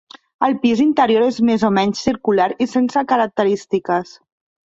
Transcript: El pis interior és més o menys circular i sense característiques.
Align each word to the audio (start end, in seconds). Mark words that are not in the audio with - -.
El 0.45 0.53
pis 0.61 0.79
interior 0.85 1.25
és 1.25 1.35
més 1.49 1.65
o 1.67 1.69
menys 1.75 2.01
circular 2.07 2.49
i 2.67 2.67
sense 2.73 3.05
característiques. 3.13 4.17